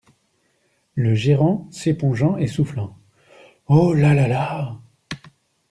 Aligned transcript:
Le 0.95 1.13
Gérant, 1.13 1.67
s’épongeant 1.69 2.35
et 2.37 2.47
soufflant.— 2.47 2.97
Oh! 3.67 3.93
là 3.93 4.15
là 4.15 4.27
là! 4.27 4.79